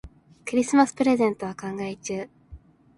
[0.45, 2.27] クリスマスプレゼントを考え中。